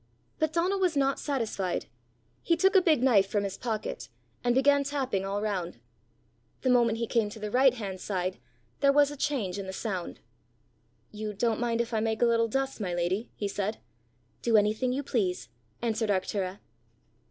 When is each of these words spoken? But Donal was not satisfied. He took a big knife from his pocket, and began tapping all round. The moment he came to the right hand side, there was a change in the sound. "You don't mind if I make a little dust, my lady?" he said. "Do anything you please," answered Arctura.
But 0.39 0.51
Donal 0.51 0.79
was 0.79 0.97
not 0.97 1.19
satisfied. 1.19 1.85
He 2.41 2.57
took 2.57 2.75
a 2.75 2.81
big 2.81 3.03
knife 3.03 3.27
from 3.27 3.43
his 3.43 3.55
pocket, 3.55 4.09
and 4.43 4.55
began 4.55 4.83
tapping 4.83 5.25
all 5.25 5.43
round. 5.43 5.77
The 6.63 6.71
moment 6.71 6.97
he 6.97 7.05
came 7.05 7.29
to 7.29 7.37
the 7.39 7.51
right 7.51 7.75
hand 7.75 8.01
side, 8.01 8.39
there 8.79 8.91
was 8.91 9.11
a 9.11 9.15
change 9.15 9.59
in 9.59 9.67
the 9.67 9.71
sound. 9.73 10.19
"You 11.11 11.33
don't 11.35 11.59
mind 11.59 11.81
if 11.81 11.93
I 11.93 11.99
make 11.99 12.23
a 12.23 12.25
little 12.25 12.47
dust, 12.47 12.81
my 12.81 12.95
lady?" 12.95 13.29
he 13.35 13.47
said. 13.47 13.77
"Do 14.41 14.57
anything 14.57 14.91
you 14.91 15.03
please," 15.03 15.49
answered 15.83 16.09
Arctura. 16.09 16.61